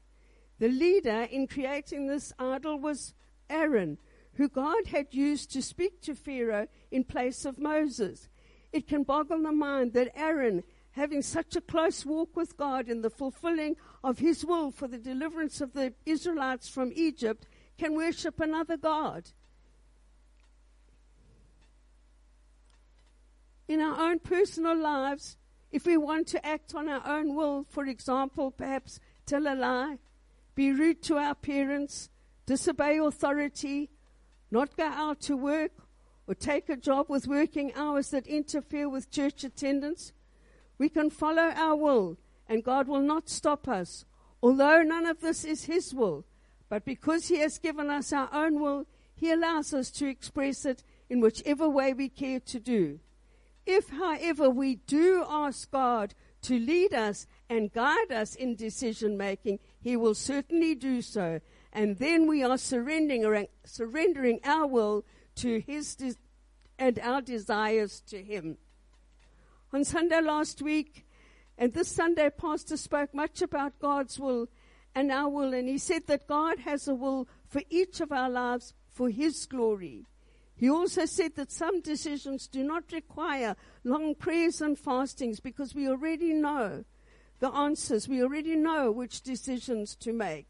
The 0.59 0.69
leader 0.69 1.29
in 1.31 1.47
creating 1.47 2.07
this 2.07 2.33
idol 2.39 2.79
was 2.79 3.13
Aaron, 3.51 3.99
who 4.35 4.49
God 4.49 4.87
had 4.87 5.09
used 5.13 5.53
to 5.53 5.61
speak 5.61 6.01
to 6.03 6.15
Pharaoh 6.15 6.69
in 6.91 7.05
place 7.05 7.45
of 7.45 7.59
Moses. 7.59 8.29
It 8.73 8.89
can 8.89 9.03
boggle 9.03 9.43
the 9.43 9.53
mind 9.53 9.93
that 9.93 10.17
Aaron, 10.17 10.63
having 10.93 11.21
such 11.21 11.57
a 11.57 11.61
close 11.61 12.07
walk 12.07 12.35
with 12.37 12.57
God 12.57 12.89
in 12.89 13.03
the 13.03 13.11
fulfilling 13.11 13.77
of 14.03 14.21
his 14.21 14.47
will 14.47 14.71
for 14.71 14.89
the 14.89 14.99
deliverance 14.99 15.61
of 15.61 15.75
the 15.75 15.93
Israelites 16.07 16.69
from 16.69 16.91
Egypt, 16.95 17.47
can 17.79 17.95
worship 17.95 18.41
another 18.41 18.77
God. 18.77 19.31
In 23.69 23.81
our 23.81 24.11
own 24.11 24.19
personal 24.19 24.77
lives, 24.77 25.37
if 25.71 25.87
we 25.87 25.97
want 25.97 26.27
to 26.29 26.47
act 26.47 26.75
on 26.75 26.89
our 26.89 27.03
own 27.07 27.35
will, 27.35 27.65
for 27.69 27.87
example, 27.87 28.51
perhaps 28.51 29.01
tell 29.25 29.47
a 29.47 29.55
lie, 29.55 29.99
be 30.55 30.73
rude 30.73 31.03
to 31.05 31.17
our 31.17 31.35
parents, 31.35 32.11
disobey 32.45 32.99
authority, 32.99 33.89
not 34.51 34.77
go 34.77 34.85
out 34.85 35.21
to 35.23 35.37
work, 35.37 35.73
or 36.27 36.35
take 36.35 36.69
a 36.69 36.77
job 36.77 37.07
with 37.09 37.27
working 37.27 37.73
hours 37.75 38.11
that 38.11 38.27
interfere 38.27 38.89
with 38.89 39.11
church 39.11 39.45
attendance, 39.45 40.13
we 40.79 40.89
can 40.89 41.11
follow 41.11 41.51
our 41.55 41.77
will 41.77 42.19
and 42.49 42.63
God 42.63 42.89
will 42.89 43.01
not 43.01 43.29
stop 43.29 43.67
us. 43.69 44.05
Although 44.43 44.83
none 44.83 45.07
of 45.07 45.21
this 45.21 45.45
is 45.45 45.65
His 45.65 45.95
will, 45.95 46.25
but 46.73 46.87
because 46.87 47.29
He 47.29 47.37
has 47.41 47.59
given 47.59 47.91
us 47.91 48.15
our 48.15 48.31
own 48.33 48.59
will, 48.59 48.87
He 49.15 49.31
allows 49.31 49.75
us 49.75 49.91
to 49.91 50.09
express 50.09 50.65
it 50.65 50.83
in 51.11 51.21
whichever 51.21 51.69
way 51.69 51.93
we 51.93 52.09
care 52.09 52.41
to 52.41 52.59
do. 52.59 52.99
If, 53.67 53.91
however, 53.91 54.49
we 54.49 54.77
do 54.77 55.23
ask 55.29 55.71
God 55.71 56.15
to 56.41 56.59
lead 56.59 56.95
us 56.95 57.27
and 57.51 57.75
guide 57.75 58.11
us 58.11 58.35
in 58.35 58.57
decision 58.57 59.19
making, 59.19 59.59
He 59.83 59.99
will 59.99 60.15
certainly 60.15 60.75
do 60.75 61.03
so. 61.03 61.41
And 61.75 61.99
then 61.99 62.27
we 62.27 62.43
are 62.43 62.57
surrendering, 62.57 63.49
surrendering 63.67 64.41
our 64.43 64.67
will 64.67 65.05
to 65.35 65.61
His 65.61 65.95
de- 65.95 66.15
and 66.79 66.99
our 67.01 67.21
desires 67.21 68.01
to 68.07 68.23
Him. 68.23 68.57
On 69.75 69.85
Sunday 69.85 70.23
last 70.23 70.63
week, 70.63 71.05
and 71.59 71.75
this 71.75 71.89
Sunday, 71.89 72.31
Pastor 72.31 72.79
spoke 72.79 73.13
much 73.13 73.43
about 73.43 73.79
God's 73.79 74.19
will 74.19 74.49
and 74.95 75.11
our 75.11 75.29
will, 75.29 75.55
and 75.55 75.69
he 75.69 75.79
said 75.79 76.07
that 76.07 76.27
God 76.27 76.61
has 76.61 76.89
a 76.89 76.95
will 76.95 77.29
for 77.47 77.63
each 77.71 78.01
of 78.01 78.13
our 78.13 78.31
lives 78.31 78.75
for 78.93 79.11
His 79.11 79.47
glory. 79.47 80.07
He 80.55 80.71
also 80.71 81.07
said 81.07 81.35
that 81.37 81.51
some 81.51 81.81
decisions 81.81 82.47
do 82.47 82.63
not 82.63 82.93
require 82.93 83.57
long 83.85 84.15
prayers 84.15 84.61
and 84.61 84.79
fastings 84.79 85.41
because 85.41 85.75
we 85.75 85.89
already 85.89 86.33
know 86.33 86.85
the 87.41 87.51
answers. 87.51 88.09
We 88.09 88.23
already 88.23 88.55
know 88.55 88.93
which 88.93 89.23
decisions 89.23 89.97
to 89.97 90.13
make. 90.13 90.47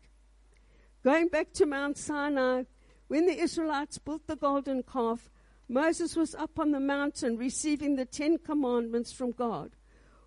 Going 1.02 1.28
back 1.28 1.52
to 1.54 1.66
Mount 1.66 1.96
Sinai, 1.96 2.64
when 3.08 3.26
the 3.26 3.38
Israelites 3.38 3.99
built 3.99 4.26
the 4.26 4.37
golden 4.37 4.82
calf, 4.82 5.30
Moses 5.68 6.16
was 6.16 6.34
up 6.34 6.58
on 6.58 6.72
the 6.72 6.80
mountain 6.80 7.38
receiving 7.38 7.96
the 7.96 8.04
Ten 8.04 8.38
Commandments 8.38 9.12
from 9.12 9.30
God. 9.30 9.70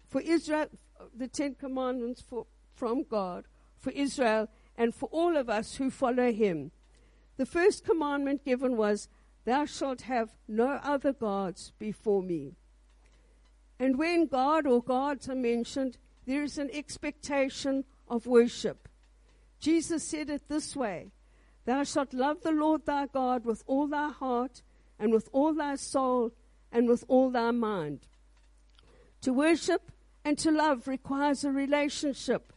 For 0.08 0.22
Israel, 0.22 0.68
the 1.16 1.28
Ten 1.28 1.56
Commandments 1.56 2.22
for, 2.22 2.48
from 2.74 3.04
God, 3.04 3.46
for 3.86 3.92
Israel, 3.92 4.50
and 4.76 4.96
for 4.96 5.08
all 5.12 5.38
of 5.38 5.48
us 5.48 5.76
who 5.76 5.92
follow 5.92 6.32
him. 6.32 6.72
The 7.38 7.46
first 7.46 7.86
commandment 7.86 8.44
given 8.44 8.78
was, 8.78 9.08
Thou 9.46 9.66
shalt 9.66 10.02
have 10.02 10.32
no 10.48 10.80
other 10.84 11.14
gods 11.14 11.72
before 11.78 12.24
me. 12.24 12.56
And 13.80 14.00
when 14.00 14.26
God 14.26 14.66
or 14.66 14.82
gods 14.82 15.30
are 15.30 15.36
mentioned, 15.36 16.00
there 16.26 16.42
is 16.42 16.58
an 16.58 16.72
expectation 16.74 17.86
of 18.08 18.26
worship. 18.26 18.90
Jesus 19.60 20.04
said 20.04 20.32
it 20.32 20.48
this 20.48 20.76
way 20.76 21.12
Thou 21.66 21.84
shalt 21.84 22.12
love 22.12 22.42
the 22.42 22.52
Lord 22.52 22.88
thy 22.88 23.06
God 23.06 23.46
with 23.46 23.64
all 23.68 23.86
thy 23.86 24.10
heart, 24.10 24.64
and 24.98 25.14
with 25.14 25.30
all 25.32 25.54
thy 25.54 25.76
soul, 25.76 26.32
and 26.72 26.90
with 26.90 27.04
all 27.08 27.30
thy 27.30 27.52
mind. 27.52 28.08
To 29.22 29.32
worship 29.32 29.92
and 30.24 30.40
to 30.40 30.50
love 30.50 30.88
requires 30.88 31.44
a 31.44 31.52
relationship. 31.52 32.52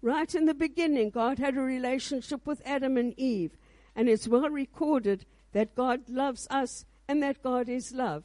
Right 0.00 0.32
in 0.34 0.46
the 0.46 0.54
beginning, 0.54 1.10
God 1.10 1.38
had 1.38 1.56
a 1.56 1.60
relationship 1.60 2.46
with 2.46 2.62
Adam 2.64 2.96
and 2.96 3.18
Eve, 3.18 3.56
and 3.96 4.08
it's 4.08 4.28
well 4.28 4.48
recorded 4.48 5.26
that 5.52 5.74
God 5.74 6.08
loves 6.08 6.46
us 6.50 6.84
and 7.08 7.22
that 7.22 7.42
God 7.42 7.68
is 7.68 7.92
love. 7.92 8.24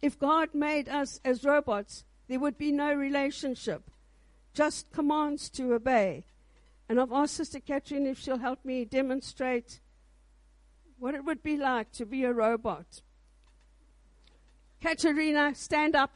If 0.00 0.18
God 0.18 0.54
made 0.54 0.88
us 0.88 1.20
as 1.24 1.44
robots, 1.44 2.04
there 2.28 2.40
would 2.40 2.58
be 2.58 2.72
no 2.72 2.92
relationship, 2.92 3.90
just 4.54 4.90
commands 4.90 5.48
to 5.50 5.74
obey. 5.74 6.24
And 6.88 7.00
I've 7.00 7.12
asked 7.12 7.34
Sister 7.34 7.60
Catherine 7.60 8.06
if 8.06 8.18
she'll 8.18 8.38
help 8.38 8.64
me 8.64 8.84
demonstrate 8.84 9.80
what 10.98 11.14
it 11.14 11.24
would 11.24 11.42
be 11.42 11.56
like 11.56 11.92
to 11.92 12.06
be 12.06 12.24
a 12.24 12.32
robot. 12.32 13.02
Katerina, 14.80 15.54
stand 15.54 15.94
up. 15.94 16.10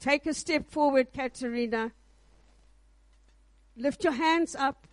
Take 0.00 0.26
a 0.26 0.34
step 0.34 0.68
forward, 0.68 1.12
Katerina. 1.12 1.92
Lift 3.76 4.04
your 4.04 4.14
hands 4.14 4.54
up. 4.54 4.86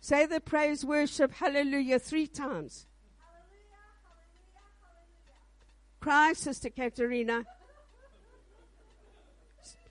Say 0.00 0.26
the 0.26 0.40
praise, 0.40 0.84
worship, 0.84 1.32
hallelujah 1.32 1.98
three 1.98 2.26
times. 2.26 2.86
Cry, 5.98 6.34
Sister 6.34 6.68
Katerina. 6.68 7.44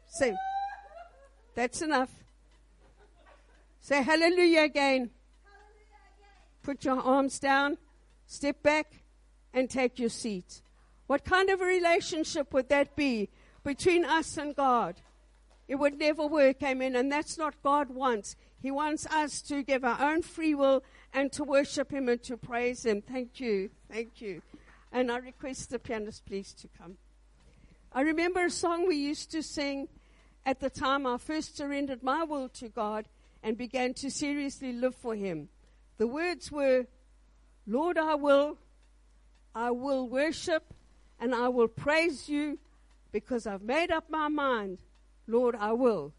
Say, 0.05 0.35
that's 1.55 1.81
enough. 1.81 2.11
Say 3.81 4.03
hallelujah 4.03 4.61
again. 4.61 5.09
Put 6.61 6.85
your 6.85 7.01
arms 7.01 7.39
down, 7.39 7.79
step 8.27 8.61
back, 8.61 9.03
and 9.53 9.67
take 9.69 9.97
your 9.97 10.09
seat. 10.09 10.61
What 11.07 11.25
kind 11.25 11.49
of 11.49 11.59
a 11.59 11.65
relationship 11.65 12.53
would 12.53 12.69
that 12.69 12.95
be 12.95 13.29
between 13.63 14.05
us 14.05 14.37
and 14.37 14.55
God? 14.55 15.01
It 15.73 15.79
would 15.79 15.97
never 15.97 16.27
work, 16.27 16.61
amen. 16.61 16.95
And 16.95 17.11
that's 17.11 17.35
not 17.35 17.55
God 17.63 17.89
wants. 17.89 18.35
He 18.61 18.69
wants 18.69 19.07
us 19.07 19.41
to 19.41 19.63
give 19.63 19.83
our 19.83 19.99
own 19.99 20.21
free 20.21 20.53
will 20.53 20.83
and 21.11 21.31
to 21.31 21.43
worship 21.43 21.91
Him 21.91 22.07
and 22.09 22.21
to 22.25 22.37
praise 22.37 22.85
Him. 22.85 23.01
Thank 23.01 23.39
you. 23.39 23.71
Thank 23.91 24.21
you. 24.21 24.43
And 24.91 25.11
I 25.11 25.17
request 25.17 25.71
the 25.71 25.79
pianist, 25.79 26.27
please, 26.27 26.53
to 26.61 26.67
come. 26.77 26.97
I 27.91 28.01
remember 28.01 28.45
a 28.45 28.51
song 28.51 28.87
we 28.87 28.97
used 28.97 29.31
to 29.31 29.41
sing 29.41 29.87
at 30.45 30.59
the 30.59 30.69
time 30.69 31.07
I 31.07 31.17
first 31.17 31.57
surrendered 31.57 32.03
my 32.03 32.23
will 32.23 32.49
to 32.49 32.69
God 32.69 33.07
and 33.41 33.57
began 33.57 33.95
to 33.95 34.11
seriously 34.11 34.73
live 34.73 34.93
for 34.93 35.15
Him. 35.15 35.49
The 35.97 36.05
words 36.05 36.51
were, 36.51 36.85
Lord, 37.65 37.97
I 37.97 38.13
will, 38.13 38.59
I 39.55 39.71
will 39.71 40.07
worship 40.07 40.71
and 41.19 41.33
I 41.33 41.47
will 41.47 41.67
praise 41.67 42.29
you 42.29 42.59
because 43.11 43.47
I've 43.47 43.63
made 43.63 43.89
up 43.89 44.11
my 44.11 44.27
mind. 44.27 44.77
Lord, 45.27 45.55
I 45.55 45.73
will. 45.73 46.13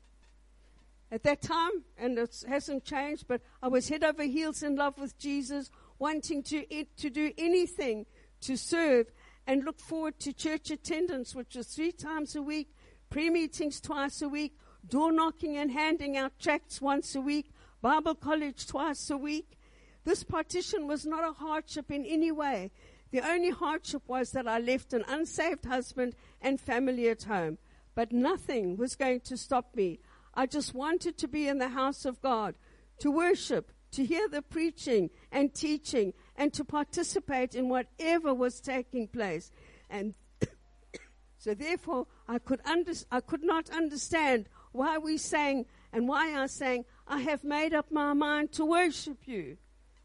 At 1.11 1.23
that 1.25 1.43
time, 1.43 1.85
and 1.99 2.19
it 2.19 2.45
hasn't 2.49 2.85
changed, 2.85 3.27
but 3.29 3.41
I 3.63 3.69
was 3.69 3.89
head 3.89 4.03
over 4.03 4.25
heels 4.25 4.63
in 4.63 4.77
love 4.77 4.99
with 4.99 5.19
Jesus, 5.19 5.71
wanting 5.99 6.43
to, 6.45 6.65
to 6.97 7.11
do 7.11 7.33
anything 7.39 8.07
to 8.43 8.57
serve 8.57 9.13
and 9.47 9.65
look 9.65 9.79
forward 9.79 10.19
to 10.21 10.33
church 10.33 10.71
attendance, 10.71 11.35
which 11.35 11.55
was 11.55 11.69
three 11.69 11.93
times 11.93 12.35
a 12.35 12.43
week, 12.43 12.69
pre 13.11 13.31
meetings 13.31 13.81
twice 13.81 14.23
a 14.23 14.29
week, 14.29 14.57
door 14.89 15.13
knocking 15.13 15.57
and 15.57 15.71
handing 15.71 16.17
out 16.17 16.33
tracts 16.39 16.81
once 16.81 17.15
a 17.15 17.21
week, 17.21 17.51
Bible 17.81 18.15
college 18.15 18.67
twice 18.67 19.11
a 19.11 19.17
week. 19.17 19.59
This 20.05 20.25
partition 20.25 20.87
was 20.87 21.07
not 21.07 21.29
a 21.29 21.33
hardship 21.33 21.91
in 21.91 22.05
any 22.05 22.33
way. 22.33 22.71
The 23.11 23.21
only 23.27 23.51
hardship 23.51 24.03
was 24.07 24.33
that 24.33 24.49
I 24.49 24.59
left 24.59 24.93
an 24.93 25.05
unsaved 25.09 25.65
husband 25.65 26.15
and 26.43 26.61
family 26.61 27.09
at 27.09 27.23
home. 27.23 27.59
But 27.95 28.13
nothing 28.13 28.77
was 28.77 28.97
going 28.97 29.21
to 29.21 29.37
stop 29.37 29.75
me. 29.75 30.01
I 30.35 30.47
just 30.47 30.75
wanted 30.75 31.17
to 31.19 31.29
be 31.29 31.47
in 31.47 31.59
the 31.59 31.69
house 31.69 32.05
of 32.05 32.21
God, 32.21 32.55
to 32.99 33.11
worship, 33.11 33.71
to 33.93 34.05
hear 34.05 34.29
the 34.29 34.43
preaching 34.43 35.11
and 35.31 35.55
teaching, 35.55 36.13
and 36.37 36.53
to 36.55 36.65
participate 36.65 37.55
in 37.55 37.69
whatever 37.69 38.35
was 38.35 38.61
taking 38.61 39.07
place. 39.07 39.53
And 39.89 40.15
so 41.39 41.55
therefore, 41.55 42.09
I 42.27 42.39
could, 42.39 42.61
under, 42.65 42.93
I 43.13 43.21
could 43.21 43.45
not 43.45 43.71
understand 43.71 44.49
why 44.73 44.99
we 44.99 45.17
sang 45.19 45.67
and 45.93 46.09
why 46.09 46.35
I 46.35 46.47
sang, 46.47 46.85
I 47.07 47.21
have 47.21 47.45
made 47.45 47.73
up 47.73 47.93
my 47.93 48.13
mind 48.13 48.51
to 48.53 48.65
worship 48.65 49.19
you. 49.27 49.59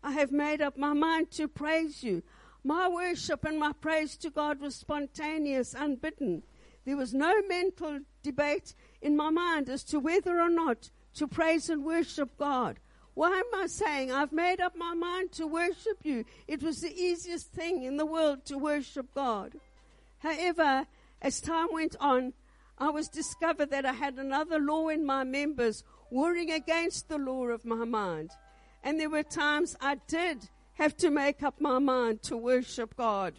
I 0.03 0.11
have 0.11 0.31
made 0.31 0.61
up 0.61 0.77
my 0.77 0.93
mind 0.93 1.31
to 1.31 1.47
praise 1.47 2.03
you. 2.03 2.21
My 2.63 2.87
worship 2.87 3.45
and 3.45 3.57
my 3.57 3.71
praise 3.71 4.15
to 4.17 4.29
God 4.29 4.61
was 4.61 4.75
spontaneous, 4.75 5.73
unbidden. 5.73 6.43
There 6.85 6.97
was 6.97 7.13
no 7.13 7.41
mental 7.47 7.99
debate 8.23 8.73
in 9.01 9.15
my 9.15 9.29
mind 9.29 9.69
as 9.69 9.83
to 9.85 9.99
whether 9.99 10.39
or 10.39 10.49
not 10.49 10.89
to 11.15 11.27
praise 11.27 11.69
and 11.69 11.83
worship 11.83 12.37
God. 12.37 12.79
Why 13.13 13.31
am 13.31 13.61
I 13.61 13.67
saying 13.67 14.11
I've 14.11 14.31
made 14.31 14.61
up 14.61 14.75
my 14.75 14.93
mind 14.93 15.31
to 15.33 15.47
worship 15.47 15.97
you? 16.03 16.25
It 16.47 16.63
was 16.63 16.81
the 16.81 16.93
easiest 16.93 17.51
thing 17.51 17.83
in 17.83 17.97
the 17.97 18.05
world 18.05 18.45
to 18.45 18.57
worship 18.57 19.13
God. 19.13 19.53
However, 20.19 20.85
as 21.21 21.41
time 21.41 21.67
went 21.71 21.95
on, 21.99 22.33
I 22.77 22.89
was 22.91 23.09
discovered 23.09 23.71
that 23.71 23.85
I 23.85 23.93
had 23.93 24.15
another 24.15 24.59
law 24.59 24.87
in 24.87 25.05
my 25.05 25.25
members 25.25 25.83
warring 26.09 26.49
against 26.49 27.09
the 27.09 27.17
law 27.17 27.47
of 27.47 27.65
my 27.65 27.83
mind. 27.83 28.31
And 28.83 28.99
there 28.99 29.09
were 29.09 29.23
times 29.23 29.75
I 29.81 29.97
did 30.07 30.49
have 30.75 30.95
to 30.97 31.09
make 31.09 31.43
up 31.43 31.59
my 31.59 31.79
mind 31.79 32.23
to 32.23 32.37
worship 32.37 32.95
God. 32.95 33.33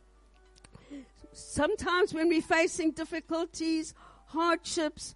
Sometimes 1.32 2.12
when 2.12 2.28
we're 2.28 2.42
facing 2.42 2.92
difficulties, 2.92 3.94
hardships, 4.26 5.14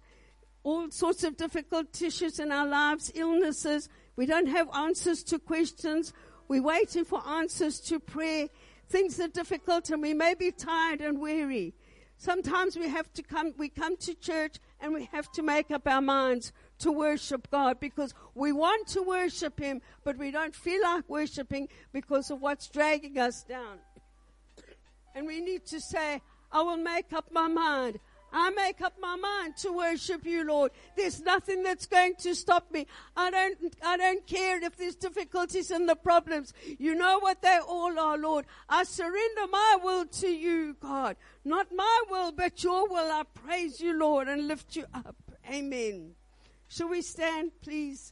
all 0.63 0.89
sorts 0.89 1.23
of 1.23 1.37
difficult 1.37 2.01
issues 2.01 2.39
in 2.39 2.51
our 2.51 2.67
lives, 2.67 3.11
illnesses, 3.15 3.89
we 4.15 4.25
don't 4.25 4.47
have 4.47 4.69
answers 4.73 5.23
to 5.23 5.39
questions. 5.39 6.13
We're 6.47 6.63
waiting 6.63 7.05
for 7.05 7.21
answers 7.27 7.79
to 7.81 7.99
prayer. 7.99 8.47
Things 8.87 9.19
are 9.19 9.27
difficult 9.27 9.89
and 9.89 10.01
we 10.01 10.13
may 10.13 10.33
be 10.35 10.51
tired 10.51 11.01
and 11.01 11.19
weary. 11.19 11.73
Sometimes 12.17 12.77
we 12.77 12.87
have 12.87 13.11
to 13.13 13.23
come, 13.23 13.53
we 13.57 13.67
come 13.67 13.97
to 13.97 14.15
church 14.15 14.57
and 14.79 14.93
we 14.93 15.09
have 15.11 15.29
to 15.33 15.43
make 15.43 15.69
up 15.69 15.87
our 15.87 16.01
minds 16.01 16.53
to 16.79 16.91
worship 16.91 17.49
God 17.51 17.79
because 17.79 18.13
we 18.33 18.51
want 18.51 18.87
to 18.87 19.01
worship 19.01 19.59
Him, 19.59 19.81
but 20.03 20.17
we 20.17 20.31
don't 20.31 20.55
feel 20.55 20.81
like 20.81 21.09
worshiping 21.09 21.67
because 21.91 22.31
of 22.31 22.41
what's 22.41 22.69
dragging 22.69 23.17
us 23.17 23.43
down. 23.43 23.79
And 25.15 25.25
we 25.25 25.39
need 25.41 25.65
to 25.67 25.79
say, 25.79 26.21
I 26.51 26.61
will 26.61 26.77
make 26.77 27.13
up 27.13 27.31
my 27.31 27.47
mind. 27.47 27.99
I 28.37 28.49
make 28.49 28.81
up 28.81 28.95
my 28.99 29.15
mind 29.15 29.55
to 29.57 29.71
worship 29.71 30.25
you, 30.25 30.43
Lord. 30.43 30.71
There's 30.97 31.21
nothing 31.21 31.63
that's 31.63 31.85
going 31.85 32.15
to 32.15 32.35
stop 32.35 32.69
me. 32.69 32.85
I 33.15 33.31
don't, 33.31 33.57
I 33.81 33.95
don't 33.95 34.27
care 34.27 34.61
if 34.61 34.75
there's 34.75 34.95
difficulties 34.95 35.71
and 35.71 35.87
the 35.87 35.95
problems. 35.95 36.53
You 36.77 36.95
know 36.95 37.19
what 37.19 37.41
they 37.41 37.59
all 37.65 37.97
are, 37.97 38.17
Lord. 38.17 38.45
I 38.67 38.83
surrender 38.83 39.47
my 39.49 39.77
will 39.81 40.05
to 40.05 40.27
you, 40.27 40.75
God. 40.81 41.15
Not 41.45 41.67
my 41.73 42.03
will, 42.09 42.33
but 42.33 42.61
your 42.61 42.89
will. 42.89 43.09
I 43.09 43.23
praise 43.33 43.79
you, 43.79 43.97
Lord, 43.97 44.27
and 44.27 44.49
lift 44.49 44.75
you 44.75 44.85
up. 44.93 45.15
Amen. 45.49 46.11
Shall 46.67 46.89
we 46.89 47.01
stand, 47.03 47.51
please? 47.61 48.11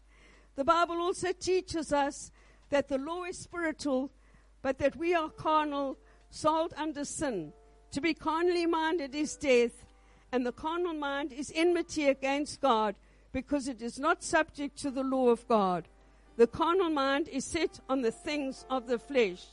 The 0.55 0.63
Bible 0.63 1.01
also 1.01 1.33
teaches 1.33 1.91
us 1.91 2.31
that 2.69 2.87
the 2.87 2.97
law 2.97 3.23
is 3.25 3.39
spiritual, 3.39 4.09
but 4.61 4.77
that 4.79 4.95
we 4.95 5.13
are 5.13 5.29
carnal, 5.29 5.97
sold 6.33 6.73
under 6.77 7.05
sin. 7.05 7.53
To 7.91 8.01
be 8.01 8.13
carnally 8.13 8.65
minded 8.65 9.13
is 9.13 9.35
death, 9.35 9.85
and 10.31 10.45
the 10.45 10.51
carnal 10.51 10.93
mind 10.93 11.31
is 11.31 11.51
enmity 11.53 12.07
against 12.07 12.59
God, 12.59 12.95
because 13.31 13.67
it 13.67 13.81
is 13.81 13.99
not 13.99 14.23
subject 14.23 14.77
to 14.79 14.89
the 14.89 15.03
law 15.03 15.29
of 15.29 15.47
God. 15.47 15.87
The 16.35 16.47
carnal 16.47 16.89
mind 16.89 17.27
is 17.27 17.45
set 17.45 17.79
on 17.87 18.01
the 18.01 18.11
things 18.11 18.65
of 18.69 18.87
the 18.87 18.97
flesh. 18.97 19.45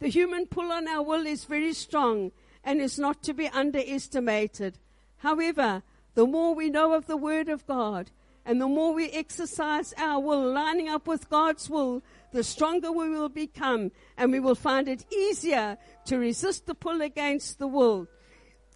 The 0.00 0.08
human 0.08 0.46
pull 0.46 0.72
on 0.72 0.88
our 0.88 1.02
will 1.02 1.26
is 1.26 1.44
very 1.44 1.74
strong 1.74 2.32
and 2.64 2.80
is 2.80 2.98
not 2.98 3.22
to 3.24 3.34
be 3.34 3.48
underestimated. 3.48 4.78
However, 5.18 5.82
the 6.14 6.26
more 6.26 6.54
we 6.54 6.70
know 6.70 6.94
of 6.94 7.06
the 7.06 7.16
Word 7.16 7.48
of 7.48 7.66
God, 7.66 8.10
and 8.44 8.60
the 8.60 8.66
more 8.66 8.92
we 8.92 9.08
exercise 9.10 9.94
our 9.96 10.20
will, 10.20 10.52
lining 10.52 10.88
up 10.88 11.06
with 11.06 11.30
God's 11.30 11.70
will, 11.70 12.02
the 12.32 12.42
stronger 12.42 12.90
we 12.90 13.08
will 13.10 13.28
become, 13.28 13.92
and 14.16 14.32
we 14.32 14.40
will 14.40 14.54
find 14.54 14.88
it 14.88 15.04
easier 15.12 15.78
to 16.06 16.18
resist 16.18 16.66
the 16.66 16.74
pull 16.74 17.02
against 17.02 17.58
the 17.58 17.66
will, 17.66 18.08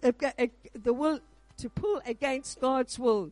the 0.01 0.93
will 0.93 1.19
to 1.57 1.69
pull 1.69 2.01
against 2.05 2.61
God's 2.61 2.97
will. 2.97 3.31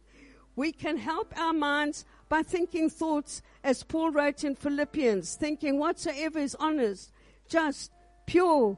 We 0.55 0.71
can 0.71 0.97
help 0.97 1.37
our 1.37 1.53
minds 1.53 2.05
by 2.27 2.41
thinking 2.41 2.89
thoughts, 2.89 3.41
as 3.63 3.83
Paul 3.83 4.11
wrote 4.11 4.43
in 4.43 4.55
Philippians, 4.55 5.35
thinking 5.35 5.79
whatsoever 5.79 6.39
is 6.39 6.55
honest, 6.59 7.11
just, 7.47 7.91
pure, 8.25 8.77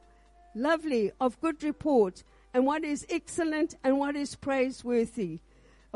lovely, 0.54 1.12
of 1.22 1.39
good 1.39 1.63
report, 1.63 2.24
and 2.54 2.65
what 2.65 2.84
is 2.84 3.06
excellent 3.10 3.76
and 3.84 4.00
what 4.00 4.15
is 4.15 4.36
praiseworthy. 4.36 5.39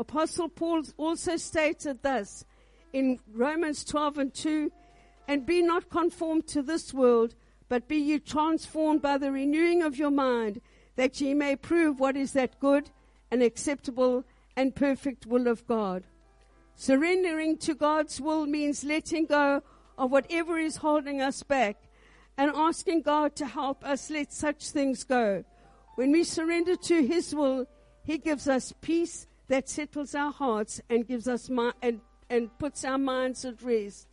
Apostle 0.02 0.48
Paul 0.48 0.82
also 0.96 1.36
stated 1.36 2.02
this 2.02 2.44
in 2.92 3.20
Romans 3.32 3.84
12 3.84 4.18
and 4.18 4.34
2 4.34 4.72
and 5.28 5.46
be 5.46 5.62
not 5.62 5.90
conformed 5.90 6.48
to 6.48 6.60
this 6.60 6.92
world, 6.92 7.36
but 7.68 7.86
be 7.86 7.98
ye 7.98 8.18
transformed 8.18 9.00
by 9.00 9.16
the 9.16 9.30
renewing 9.30 9.80
of 9.80 9.96
your 9.96 10.10
mind, 10.10 10.60
that 10.96 11.20
ye 11.20 11.34
may 11.34 11.54
prove 11.54 12.00
what 12.00 12.16
is 12.16 12.32
that 12.32 12.58
good 12.58 12.90
and 13.30 13.44
acceptable 13.44 14.24
and 14.56 14.74
perfect 14.74 15.24
will 15.24 15.46
of 15.46 15.64
God. 15.68 16.02
Surrendering 16.74 17.56
to 17.58 17.72
God's 17.72 18.20
will 18.20 18.44
means 18.46 18.82
letting 18.82 19.26
go 19.26 19.62
of 19.96 20.10
whatever 20.10 20.58
is 20.58 20.78
holding 20.78 21.20
us 21.20 21.44
back 21.44 21.76
and 22.36 22.50
asking 22.56 23.02
God 23.02 23.36
to 23.36 23.46
help 23.46 23.84
us 23.84 24.10
let 24.10 24.32
such 24.32 24.70
things 24.70 25.04
go. 25.04 25.44
When 25.94 26.10
we 26.10 26.24
surrender 26.24 26.74
to 26.74 27.06
His 27.06 27.32
will, 27.32 27.66
He 28.02 28.18
gives 28.18 28.48
us 28.48 28.74
peace 28.80 29.28
that 29.52 29.68
settles 29.68 30.14
our 30.14 30.32
hearts 30.32 30.80
and 30.88 31.06
gives 31.06 31.28
us 31.28 31.50
and, 31.82 32.00
and 32.30 32.58
puts 32.58 32.86
our 32.86 32.96
minds 32.96 33.44
at 33.44 33.60
rest. 33.62 34.08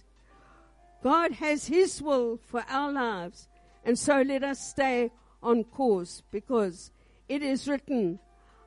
God 1.02 1.32
has 1.32 1.67
His 1.67 2.02
will 2.02 2.36
for 2.36 2.65
our 2.67 2.91
lives, 2.91 3.47
and 3.86 3.97
so 3.97 4.21
let 4.21 4.43
us 4.43 4.60
stay 4.60 5.12
on 5.41 5.63
course 5.63 6.23
because 6.30 6.91
it 7.30 7.41
is 7.41 7.69
written, 7.69 8.19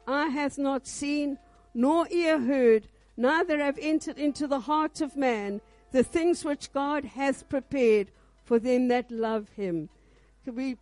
"I 0.06 0.28
hath 0.28 0.56
not 0.56 0.86
seen, 0.86 1.38
nor 1.74 2.08
ear 2.08 2.40
heard, 2.40 2.88
neither 3.18 3.58
have 3.58 3.78
entered 3.78 4.18
into 4.18 4.46
the 4.46 4.60
heart 4.60 5.02
of 5.02 5.14
man 5.14 5.60
the 5.90 6.02
things 6.02 6.42
which 6.42 6.72
God 6.72 7.04
hath 7.04 7.50
prepared 7.50 8.10
for 8.44 8.58
them 8.58 8.88
that 8.88 9.10
love 9.10 9.50
Him." 9.56 9.90
We 10.46 10.78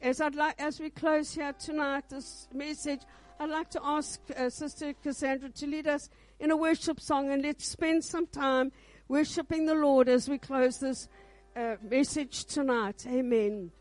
as 0.00 0.22
Eye'd 0.22 0.36
like, 0.36 0.58
as 0.58 0.80
we 0.80 0.88
close 0.88 1.34
here 1.34 1.52
tonight, 1.52 2.08
this 2.08 2.48
message, 2.54 3.02
I'd 3.40 3.50
like 3.50 3.70
to 3.70 3.80
ask 3.82 4.20
uh, 4.36 4.48
Sister 4.48 4.94
Cassandra 5.02 5.48
to 5.50 5.66
lead 5.66 5.88
us 5.88 6.08
in 6.38 6.50
a 6.50 6.56
worship 6.56 7.00
song, 7.00 7.30
and 7.30 7.42
let's 7.42 7.66
spend 7.66 8.04
some 8.04 8.26
time 8.26 8.70
worshiping 9.08 9.66
the 9.66 9.74
Lord 9.74 10.08
as 10.08 10.28
we 10.28 10.38
close 10.38 10.78
this 10.78 11.08
uh, 11.56 11.76
message 11.82 12.44
tonight. 12.44 13.04
Amen. 13.08 13.72